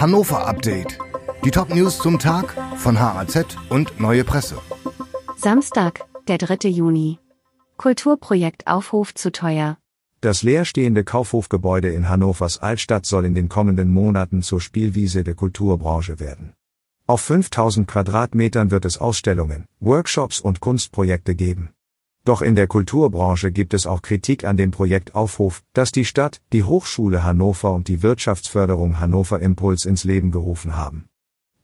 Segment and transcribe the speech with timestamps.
[0.00, 0.96] Hannover Update.
[1.44, 4.56] Die Top-News zum Tag von HAZ und Neue Presse.
[5.36, 6.68] Samstag, der 3.
[6.68, 7.18] Juni.
[7.78, 9.76] Kulturprojekt Aufhof zu teuer.
[10.20, 16.20] Das leerstehende Kaufhofgebäude in Hannovers Altstadt soll in den kommenden Monaten zur Spielwiese der Kulturbranche
[16.20, 16.52] werden.
[17.08, 21.70] Auf 5000 Quadratmetern wird es Ausstellungen, Workshops und Kunstprojekte geben.
[22.24, 26.40] Doch in der Kulturbranche gibt es auch Kritik an dem Projekt Aufhof, das die Stadt,
[26.52, 31.08] die Hochschule Hannover und die Wirtschaftsförderung Hannover Impuls ins Leben gerufen haben.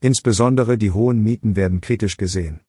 [0.01, 2.61] Insbesondere die hohen Mieten werden kritisch gesehen.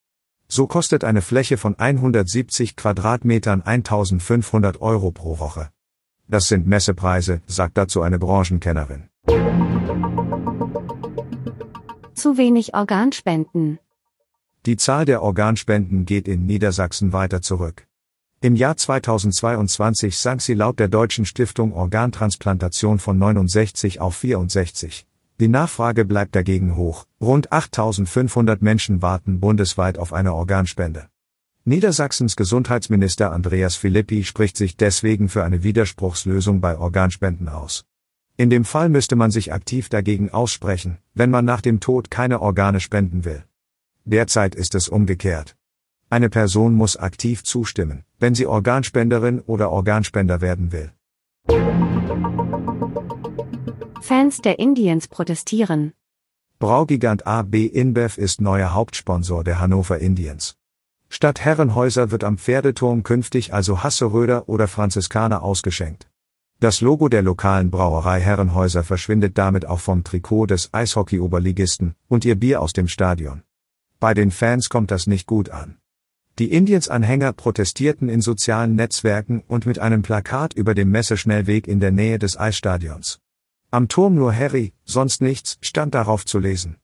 [0.49, 5.71] So kostet eine Fläche von 170 Quadratmetern 1500 Euro pro Woche.
[6.29, 9.09] Das sind Messepreise, sagt dazu eine Branchenkennerin.
[12.15, 13.79] Zu wenig Organspenden.
[14.67, 17.87] Die Zahl der Organspenden geht in Niedersachsen weiter zurück.
[18.41, 25.07] Im Jahr 2022 sank sie laut der Deutschen Stiftung Organtransplantation von 69 auf 64.
[25.39, 27.05] Die Nachfrage bleibt dagegen hoch.
[27.21, 31.07] Rund 8500 Menschen warten bundesweit auf eine Organspende.
[31.65, 37.85] Niedersachsens Gesundheitsminister Andreas Philippi spricht sich deswegen für eine Widerspruchslösung bei Organspenden aus.
[38.37, 42.43] In dem Fall müsste man sich aktiv dagegen aussprechen, wenn man nach dem Tod keine
[42.43, 43.45] Organe spenden will.
[44.09, 45.57] Derzeit ist es umgekehrt.
[46.11, 50.93] Eine Person muss aktiv zustimmen, wenn sie Organspenderin oder Organspender werden will.
[54.01, 55.93] Fans der Indians protestieren.
[56.61, 60.55] Braugigant AB InBev ist neuer Hauptsponsor der Hannover Indians.
[61.09, 66.09] Statt Herrenhäuser wird am Pferdeturm künftig also Hasseröder oder Franziskaner ausgeschenkt.
[66.61, 72.37] Das Logo der lokalen Brauerei Herrenhäuser verschwindet damit auch vom Trikot des Eishockey-Oberligisten und ihr
[72.37, 73.43] Bier aus dem Stadion.
[73.99, 75.79] Bei den Fans kommt das nicht gut an.
[76.39, 81.93] Die Indians-Anhänger protestierten in sozialen Netzwerken und mit einem Plakat über dem Messeschnellweg in der
[81.93, 83.21] Nähe des Eisstadions.
[83.71, 86.77] Am Turm nur Harry, sonst nichts, stand darauf zu lesen.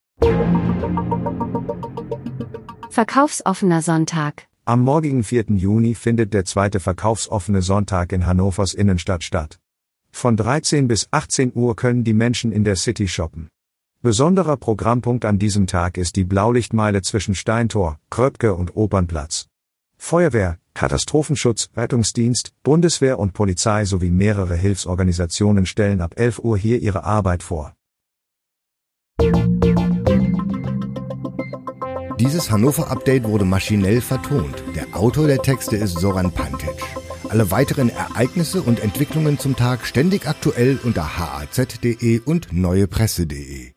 [2.88, 4.46] Verkaufsoffener Sonntag.
[4.64, 5.46] Am morgigen 4.
[5.56, 9.58] Juni findet der zweite verkaufsoffene Sonntag in Hannovers Innenstadt statt.
[10.10, 13.50] Von 13 bis 18 Uhr können die Menschen in der City shoppen.
[14.04, 19.46] Besonderer Programmpunkt an diesem Tag ist die Blaulichtmeile zwischen Steintor, Kröpke und Opernplatz.
[19.96, 27.04] Feuerwehr, Katastrophenschutz, Rettungsdienst, Bundeswehr und Polizei sowie mehrere Hilfsorganisationen stellen ab 11 Uhr hier ihre
[27.04, 27.76] Arbeit vor.
[32.18, 34.64] Dieses Hannover-Update wurde maschinell vertont.
[34.74, 36.74] Der Autor der Texte ist Soran Pantic.
[37.28, 43.74] Alle weiteren Ereignisse und Entwicklungen zum Tag ständig aktuell unter haz.de und neuepresse.de.